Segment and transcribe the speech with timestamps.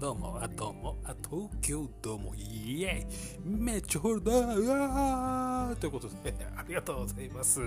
[0.00, 3.06] どうも、あ、どうも、あ、東京どうも、イエ
[3.46, 7.60] イめっちゃホルダーうわということで、 ありがとうございます。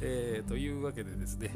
[0.00, 1.54] えー、というわけでですね、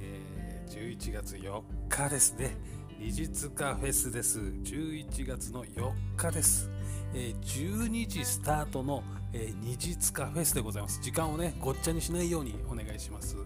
[0.00, 2.56] えー、11月4日ですね、
[2.98, 4.40] 二日カフェスです。
[4.40, 6.70] 11月の4日です。
[7.12, 9.04] えー12時スタートの、
[9.34, 11.02] えー、二日フェスでございます。
[11.02, 13.36] 時間をね、ごっちゃにしないようにお願いします。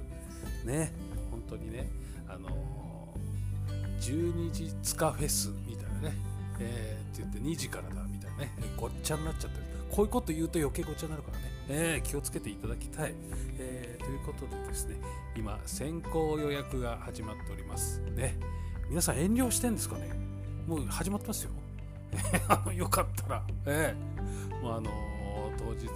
[0.64, 0.92] ね、
[1.30, 1.90] 本当にね、
[2.28, 2.81] あのー、
[4.02, 6.14] 12時塚フェスみたいなね、
[6.58, 9.64] えーって言って2時からだみたいなね、ごっちゃになっちゃってる。
[9.90, 13.14] こういうこと言うと余計ごっちゃになるからね、えー気をつけていただきたい。
[13.58, 14.96] えーということでですね、
[15.36, 18.00] 今、先行予約が始まっております。
[18.16, 18.36] ね、
[18.88, 20.10] 皆さん遠慮してんですかね？
[20.66, 21.50] もう始まってますよ。
[22.74, 25.86] よかったら、ええもうあのー当日、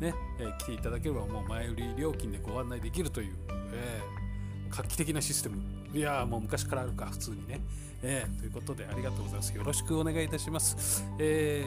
[0.00, 3.34] ねえー来ていただければもう前売り料金でご案内できるという、
[3.72, 4.24] ええ
[4.70, 5.62] 画期的なシステム
[5.94, 7.60] いやもう昔からあるか普通にね、
[8.02, 9.54] ええということでありがとうございます。
[9.56, 11.04] よろしくお願いいたします。
[11.18, 11.64] え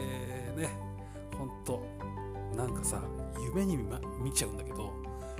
[0.56, 0.68] ー、ね
[1.36, 1.82] 本当
[2.56, 3.00] なんかさ
[3.54, 4.92] 夢に見,、ま、見ちゃうんだけど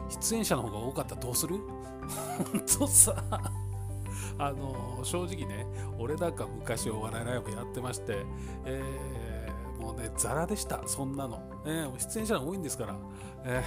[0.09, 1.57] 出演者の方が多かったらどうする？
[2.53, 3.15] 本当さ。
[4.41, 5.67] あの正直ね
[5.99, 8.25] 俺なんか昔お笑いライブやってまして、
[8.65, 10.83] えーもうねザラでした。
[10.87, 12.97] そんなの、えー出演者が多いんですから、
[13.45, 13.63] え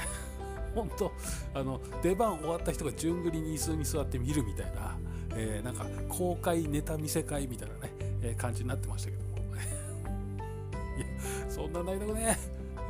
[0.74, 1.12] ー、 本当
[1.54, 4.98] あの出番終わった人が順繰りに椅子に座って見るみたいな、
[5.36, 9.38] えーなんか公開ネタ見せ会みたいなね、えー感じになってましたけども
[10.98, 11.06] いや
[11.50, 12.38] そんなないだろね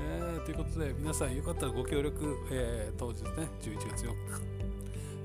[0.02, 3.30] えーということで皆さんよかったらご協力、えー当日ね
[3.61, 4.61] 11月4日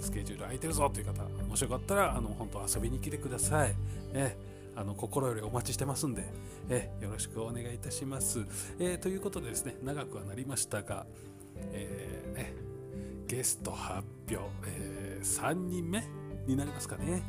[0.00, 3.74] スケジュール空いてるぞという方、もしよかったら、あの、本当遊びに来てください。
[4.12, 4.36] え
[4.76, 6.22] あの心よりお待ちしてますんで、
[6.68, 8.44] えよろしくお願いいたします。
[8.78, 11.06] えということでですね、長くはなりましたが、
[11.72, 12.52] えね、
[13.26, 16.04] ゲスト発表、え3人目
[16.46, 17.22] になりますかね。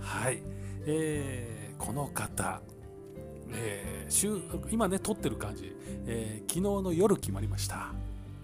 [0.00, 0.42] はい。
[0.86, 2.62] えーこの方、
[3.50, 4.40] えー週
[4.70, 7.92] 今ね、撮ってる感じ、えー昨日の夜決まりました。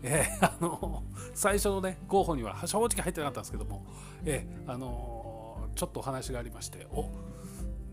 [0.03, 1.03] えーあの
[1.35, 3.87] 最初のね候補には正直入ってなかったんですけども、
[4.25, 7.03] えーあのちょっとお話がありましてお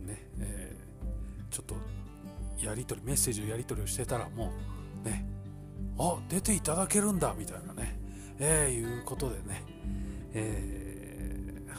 [0.06, 1.76] ねえーちょっと
[2.64, 4.52] やり取りメッセージのやり取りをしてたらも
[5.04, 5.26] うね
[5.98, 7.98] あ出ていただけるんだみたいなね、
[8.40, 9.64] えーいうことでね、
[10.34, 10.79] えー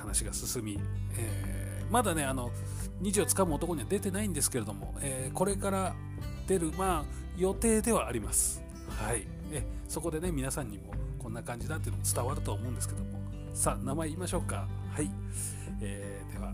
[0.00, 0.78] 話が進み、
[1.16, 2.52] えーまだねあの
[3.00, 5.94] 虹をつかむ男には出てないんですけれども、えーこれから
[6.46, 7.04] 出るまあ
[7.36, 8.62] 予定ではあります。
[8.88, 9.26] はい。
[9.52, 13.20] えそこでね皆さんにもこんな感じだっていうのも伝わると思うんですけども。
[13.54, 14.68] さあ名前言いましょうか。
[14.92, 15.10] はい、
[15.80, 16.52] えーでは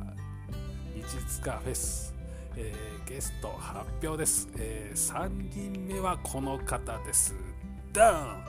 [0.95, 1.03] 日
[1.37, 2.15] 塚フェス、
[2.57, 7.35] えーゲスト発表です、え3人目はこの方です。
[7.93, 8.45] ダーン！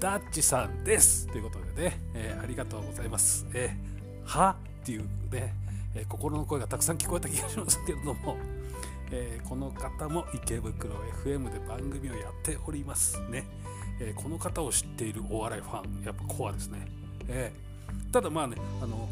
[0.00, 1.26] ダッチさんです。
[1.28, 3.91] ということでね、えーありがとうございます、えー
[4.24, 5.54] はっていうね、
[5.94, 8.36] えー心の声がたくさん聞こえた気がしますけれども
[9.10, 10.94] えーこの方も池袋
[11.24, 13.44] FM で番組をやっておりますね、
[14.00, 16.86] えーこの方を知っているお笑いファンやっぱコアですね、
[17.28, 19.08] えーただまあねあの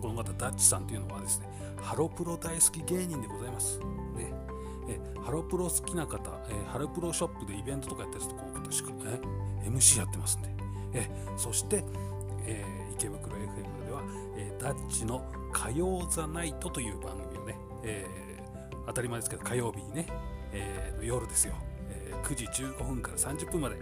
[0.00, 1.48] この方ダッチさんというのはですね
[1.82, 3.78] ハロプロ大好き芸人でございます。
[3.78, 4.32] ね。
[4.88, 10.48] えハロプロ好きな方、えハロプロショップでイベントとかやってる人この方しか、えー MC やってますんで、
[10.94, 11.84] えそして、
[12.46, 14.02] えー池袋 FM では、
[14.36, 18.14] えーダッチの火曜ザナイトという番組をね、えー
[18.86, 20.06] 当たり前ですけど火曜日にね、
[20.52, 21.54] えー夜ですよ、
[21.90, 23.76] えー9時15分から30分まで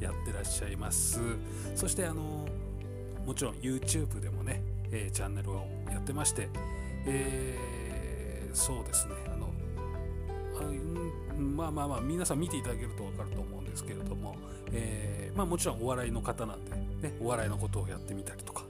[0.00, 1.20] やってらっしゃいます。
[1.74, 2.46] そしてあの
[3.24, 6.48] もちろん YouTube でもね、えーチャンネルをやってまして、
[7.06, 9.14] えーそうですね。
[9.26, 9.46] あの
[10.58, 10.62] あ
[11.38, 14.36] まあまあまあ皆さん見ていただけると分かると思うんですけれども、
[14.72, 18.64] えーまあ、もちろんお笑いの方なんで、ね、お笑いのことをやってみたりとか、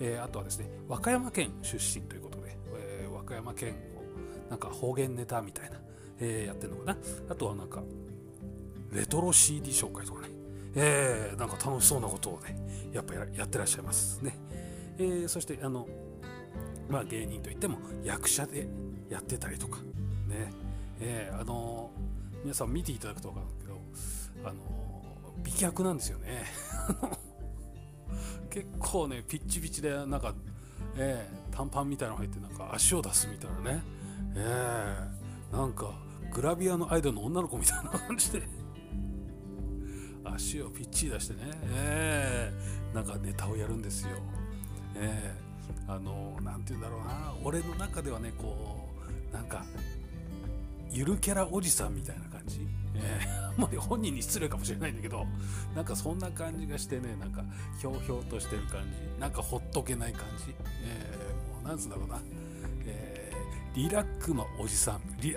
[0.00, 5.76] えーあとはですね和歌山県出身ということで、えー和歌山県をなんか方言ネタみたいな、
[6.20, 6.96] えーやってるのかな。
[7.30, 7.82] あとはなんか
[8.92, 10.28] レトロ CD 紹介とかね、
[10.74, 12.56] えーなんか楽しそうなことをね
[12.92, 14.36] やっぱやってらっしゃいますね、
[14.98, 15.86] えーそしてあの
[16.88, 18.66] まあ芸人といっても役者で
[19.08, 19.78] やってたりとか。
[20.28, 20.52] ね。
[21.00, 21.90] えーあの
[22.42, 24.60] 皆さん見ていただくと分かるけどあの
[25.44, 26.44] 美脚なんですよね。
[28.50, 30.34] 結構ねピッチピチでなんか、
[30.96, 33.82] えー短パンみたいなの入ってなんか足を出すみたいなね、
[34.36, 35.92] えーなんか
[36.32, 38.42] グラビアのアイドルの女の子みたいな感じで。
[40.24, 41.40] 足をピッチリ出してね、
[41.72, 44.10] えーなんかネタをやるんですよ、
[44.94, 47.34] えーあのなんて言うんだろうな。
[47.44, 48.88] 俺の中ではねこ
[49.32, 49.64] うなんか
[50.90, 55.26] ゆるキャラおじさんみたいな感じ、えーあんまり本人に失礼かもしれないんだけど
[55.74, 57.44] なんかそんな感じがしてねなんか
[57.78, 59.20] ひょうひょうとしてる感じ。
[59.20, 60.54] なんかほっとけない感じ、
[60.84, 62.20] えーもうなんつうんだろうな、
[62.86, 65.00] えーリラックマおじさん。
[65.20, 65.36] リ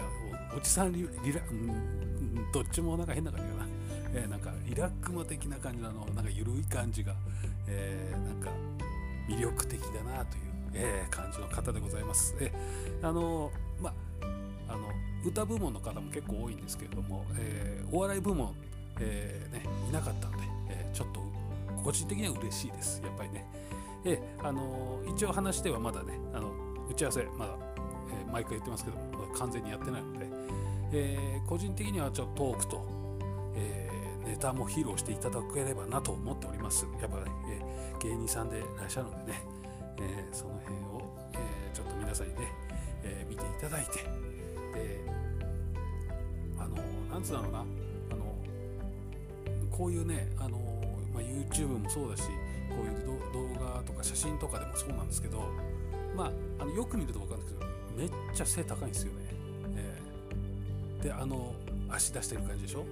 [0.56, 1.10] おじさんリラ
[1.52, 3.68] うんどっちもなんか変な感じかな、
[4.14, 7.14] えー、なんかリラックマ的な感じのなんか緩い感じが、
[7.68, 8.50] えー、なんか
[9.28, 12.36] 魅力的だなという、えー、感じの方でございます。
[12.40, 13.52] えー、あのまああの
[15.26, 18.54] 歌部門の方も結構多いんですけれども、えー、お笑い部門、
[19.00, 21.22] えーね、いなかったので、え、ちょっと
[21.84, 23.02] 個人的には嬉しいです。
[23.04, 23.46] やっぱりね、
[24.06, 26.52] え、あの一応話してはまだねあの
[26.90, 27.56] 打ち合わせまだ、
[28.28, 30.28] え、毎回言ってますけどま完全にやってないので、
[30.92, 32.86] え、個人的にはちょっとトークと、
[33.56, 33.90] え、
[34.26, 36.86] ネタも披露していただければなと思っております。
[37.02, 39.42] やっぱね、え、芸人さんでいらっしゃるのでね、
[40.00, 41.38] え、その辺を、え、
[41.74, 42.48] ちょっと皆さんにね、
[43.04, 44.34] え、見ていただいて
[44.74, 45.13] であの
[47.24, 47.60] つうだろうな。
[47.60, 47.64] あ
[48.16, 48.36] の
[49.72, 50.58] こういうねあの、
[51.14, 52.24] まあ、YouTube もそうだし
[52.70, 55.50] こういう動画とか写真とかでもそうなんですけど
[56.16, 59.20] まああのよく見ると分かるんですけどめっちゃ背高いんですよね、
[59.76, 61.54] えー、であの
[61.90, 62.86] 足出してる感じでしょ？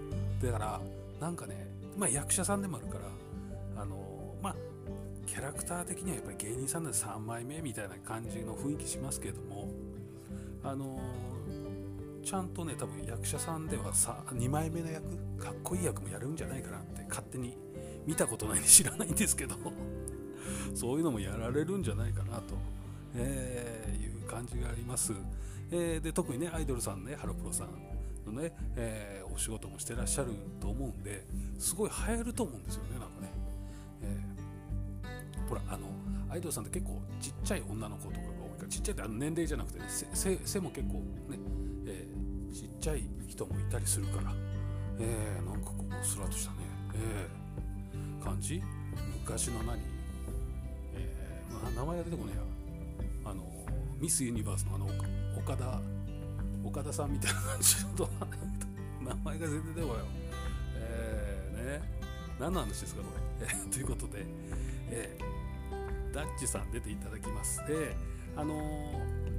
[0.43, 0.81] だから
[1.19, 1.67] なんかね
[1.97, 2.97] まあ役者さんでもあるか
[3.75, 3.95] らあの
[4.41, 4.55] まあ
[5.27, 9.67] キャラクター的にはやっぱり芸人さんで3枚目みたいな感じの雰囲気しますけれども
[10.63, 10.99] あの
[12.23, 15.03] ちゃんとね多分役者さんではさ2枚目の役
[15.37, 17.57] かっこいい役もやるんじゃないかなって勝手に
[18.05, 19.55] 見たことないんで知らないんですけど
[20.75, 22.55] そういうのもやられるんじゃないかなと、
[23.15, 25.13] えー、いう感じがあります、
[25.71, 27.69] えー、で特にねアイドルさんねハロプロさん
[28.25, 31.25] のね、えー、お仕事もしてらっしゃると思うんで
[31.57, 33.31] すごい流行ると思うんですよねなんかね、
[34.03, 35.87] えー、ほらあの
[36.29, 40.93] アイドルさんって結構ちっちゃい女の子とかが多いからちっちゃいってあの年齢じゃなくてね背背も結構
[41.29, 41.37] ね
[42.81, 44.33] ちっちゃい人もいたりするから、
[44.99, 46.57] えー、なんかこうスラッとしたね、
[46.95, 48.59] えー、感じ？
[49.21, 49.77] 昔の何、
[50.95, 53.31] えー、まあ、名前が出てこねえや。
[53.31, 53.43] あの
[53.99, 54.87] ミス・ユニバースのあの
[55.37, 55.79] 岡田
[56.65, 58.09] 岡田さんみたいな感じの
[58.99, 60.05] 名前が全然出てこないよ。
[60.77, 62.01] えー、ね。
[62.39, 63.09] 何の話ですかこ
[63.41, 64.25] れ、えー、ということで、
[64.89, 67.59] えー、ダッチさん出ていただきます。
[67.67, 67.95] で
[68.35, 69.30] あのー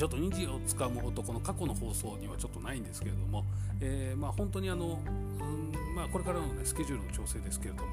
[0.00, 3.44] ちょっと虹をつかむ男の過去の放送にはちょっとないんですけれども、
[3.82, 7.90] えー、まあ、本当にあの、うんまあ、これからの、ね、スケジュールの調整ですけれども、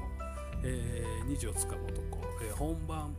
[0.64, 3.14] えー、虹をつかむ男、えー、本番、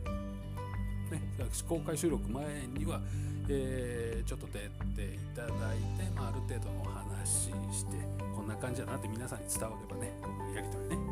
[1.08, 1.22] ね、
[1.68, 2.42] 公開収録前
[2.76, 3.00] には、
[3.48, 5.50] えー、ちょっと出ていただい
[5.96, 7.28] て、まあ、ある程度のお話
[7.72, 7.96] して
[8.34, 11.02] こんな感じだなって皆さんに伝わればねこのやり取りね、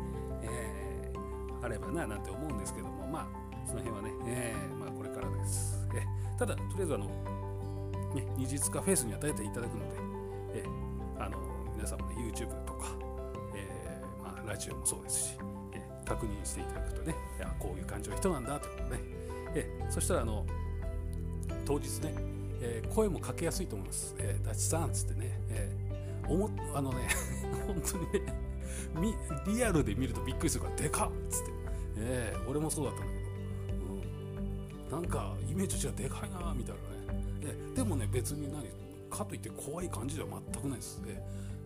[0.43, 3.27] えー、あればななんて思うんですけどもまあ
[3.65, 5.87] その辺はね、えーまあ、これからです。
[5.95, 6.03] え
[6.37, 7.38] ただとりあえずあの
[8.15, 10.63] ね、二日フェイスに与えていただくので、え
[11.19, 11.37] あの
[11.75, 12.87] 皆さんもね YouTube とか、
[13.55, 15.37] えー、まあ、ラジオもそうですし、
[15.73, 18.99] え確認していただくとねいやこういう感じの人なんだということね、
[19.55, 20.45] えそしたらあの
[21.65, 22.13] 当日ね、
[22.61, 24.15] えー、声もかけやすいと思います。
[24.17, 27.07] えー、ダチさんっつってね、えー、思あのね
[27.67, 28.49] 本当にね
[29.45, 31.51] リアルで見るとびっくりするからでかっつって、
[31.97, 33.07] えー、俺もそうだった、ん、
[34.91, 37.73] なんかイメージと違うでかいなみたいなね。
[37.75, 38.63] でもね別に何
[39.09, 41.21] かといって怖い感じでは全くないですね、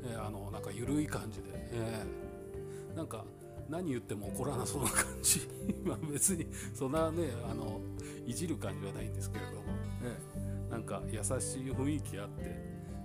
[0.06, 3.26] えー、あのなんか緩い感じで、えー、なんか
[3.70, 5.42] 何言っても怒らなそうな感じ。
[5.84, 7.82] まあ別にそんなねあの
[8.26, 9.64] いじる感じはないんですけれども、
[10.04, 12.34] えー、なんか優しい雰囲気あって、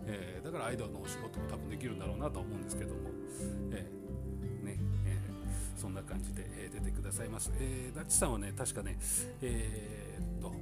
[0.07, 3.11] えー、だからアイドルのお仕事も多分できるんだろうなと思うんですけども、
[5.79, 8.99] そんな感じで、え出てくださいます、えー、ダッチさんはね確かね
[9.41, 10.53] えー、っと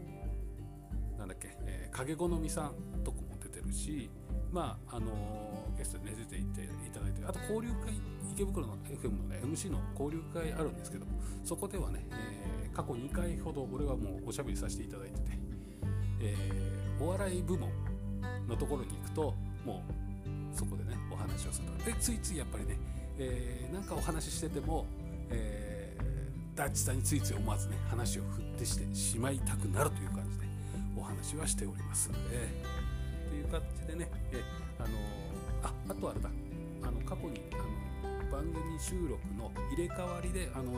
[1.18, 4.10] なんだっけ、えー、影好みさんとこも出てるし、
[4.52, 7.94] まああのー、ゲストで、ね、出ていていただいてあと交流会
[8.32, 11.12] 池袋の FM の、ね、MC の交流会あるんですけども
[11.44, 15.22] そこではね、えー、過去2回ほど俺はもうおしゃべりさせていただいてて、
[16.20, 17.70] えー、お笑い部門
[18.46, 21.84] のところに行くともうそこでねお話をすると。
[21.84, 22.78] でついついやっぱりね、
[23.18, 24.86] えー、なんかお話ししてても、
[25.30, 30.46] えー、ダッチさんについつい思わずね話を振ってしてしまいたくなるという感じで
[30.96, 32.48] お話はしておりますので、
[33.28, 34.42] という感じでね、え
[34.78, 34.88] あの
[35.62, 36.30] ああとあれだ
[36.82, 40.72] あの過去にあの番組収録の入れ替わりであの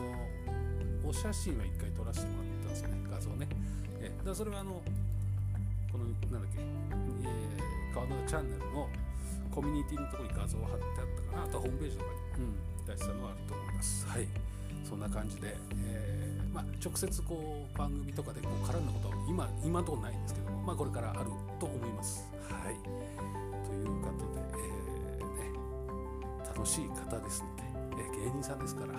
[1.08, 3.48] お写真は1回撮らせてもらったんですよね画像ね、
[4.00, 4.82] えだそれはあの
[5.92, 8.88] このなんだっけ、えー、川野チャンネルの
[9.50, 11.44] コミュニティのところに画像を貼ってあったかな。
[11.44, 12.54] あとホームページとかに、うん、
[12.88, 14.26] 出したのはあると思いますはい
[14.88, 15.54] そんな感じで、
[15.84, 21.30] えー、まあ、直接こう番組とかでこう絡んだことは今今のところないんですけども、まあ、これからある
[21.60, 22.26] と思います。
[22.48, 22.74] はい、
[23.68, 27.62] ということで、えー、ね、楽しい方ですので、
[28.00, 28.94] えー、芸人さんですから、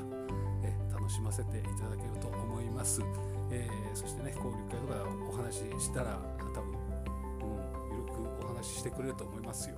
[0.61, 3.01] え楽しませていただけると思います。
[3.49, 6.19] えそしてね交流会とかお話ししたら
[6.53, 6.69] 多分、
[7.41, 9.75] うん、お話ししてくれると思いますよ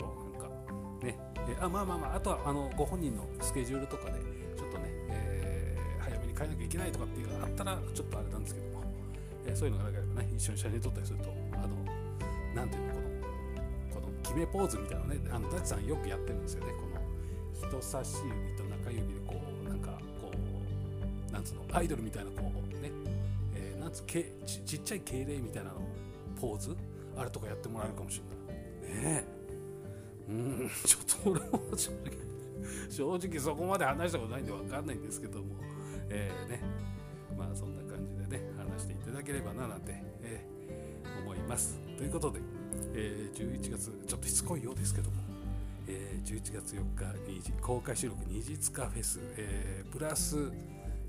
[1.03, 1.17] ね。
[1.49, 4.11] えあまあまあまああとはあのご本人のスケジュールとかで
[4.55, 8.83] ちょっとね、えー、早めに帰らなきゃいけないとかっていうのがあったらちょっとあれなんですけども、
[9.47, 11.75] えー、そういうのがなければね一緒に写真撮ったりするとあの
[12.55, 12.93] なんていうの
[13.93, 16.73] このこの決めポーズみたいなのねあのダチさんよくやってるんですよね。
[16.73, 16.91] この
[17.69, 19.91] 人差し指と中指でこうなんか
[20.21, 22.91] こうなんつうのアイドルみたいなこうね、
[23.55, 25.81] えー、なんつうけちちっちゃい敬礼みたいなの
[26.39, 26.75] ポーズ？
[27.17, 28.21] あれとかやってもらえるかもし
[28.87, 29.03] れない。
[29.03, 29.40] ねえ。
[30.31, 30.33] う
[30.65, 32.17] んちょっと俺も正直
[32.89, 35.55] 正直そこまで話したことないんで分かんないんですけども
[36.09, 36.61] えー、ね。
[37.37, 41.79] まあそんな感じでね話していただければななんて、えー、思います。
[41.97, 42.39] ということで、
[42.93, 45.21] えー、11月ちょっとしつこいようですけども
[45.87, 50.37] えー、11月4日2時公開収録二次塚フェス、えー、プラス、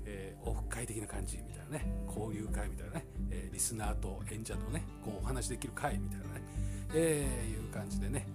[0.05, 6.29] えー、オフ会的な感じみたいなね交流会みたいなね、えー、リスナーと演者とねこうお話できる会みたいなね、
[6.93, 8.27] えー、いう感じでね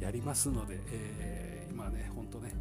[0.00, 2.52] やりますので、えー、今ねほんとね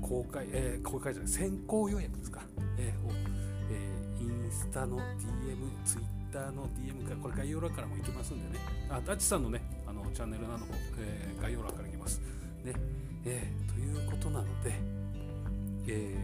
[0.00, 2.42] 公開、えー、公開じゃない先行予約ですか、
[2.78, 3.12] えーを
[3.70, 5.02] えー、インスタの DM
[5.84, 8.64] ツイッターの DM かこれ概要欄からも行けますんでね。
[8.90, 12.20] あダッチさんのねあのチャンネルなども、えー、概要欄から行きます。
[12.64, 12.72] ね、
[13.24, 14.72] えー、ということなので、
[15.86, 16.16] え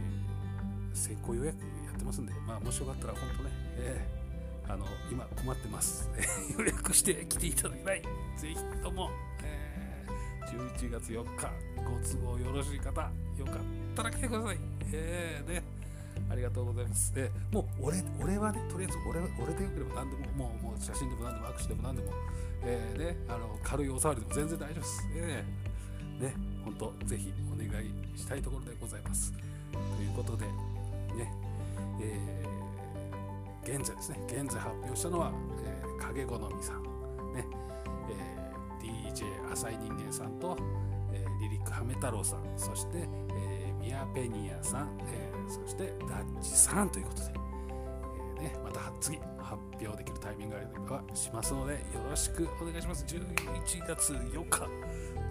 [0.93, 4.20] ー、先行予約やってますんで、まあ、もしよかったら本当ね、えー、
[4.71, 6.09] あの今困ってます。
[6.57, 8.01] 予約して来ていただきたい。
[8.37, 9.09] ぜひとも、
[9.43, 13.01] えー、11月4日ご都合よろしい方
[13.37, 13.55] よかっ
[13.95, 14.57] たら来てください。
[14.93, 15.63] えー、ね。
[16.29, 17.13] ありがとうございます。
[17.13, 22.13] でもう俺俺はね、とりあえず俺俺でよければ何でも、もうもう写真でも何でも握手でも何でも、
[22.63, 25.07] えー、ね、あの軽いお触りでも全然大丈夫です。
[25.15, 29.33] えー、ね、本当ぜひお願いしたいところでございます。
[29.33, 30.53] ということで、ね、
[32.01, 32.51] えー、
[33.63, 35.31] 現在ですね、現在発表したのは、
[35.63, 36.83] えー、影好みさん、
[37.33, 37.47] ね、
[38.09, 40.57] えー、DJ 浅井人間さんと、
[41.13, 47.31] えー、リリックハメ太郎さん、そして、えー、ミヤペニアさん、えーそしてダッチさんということで、
[48.39, 53.03] えーね、また次発表できるタイミングがあればしますのでよろしくお願いします。
[53.05, 54.67] 11月4日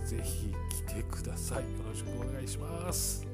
[0.07, 0.55] ぜひ
[0.87, 1.59] 来てください。
[1.59, 3.30] よろしくお願いします。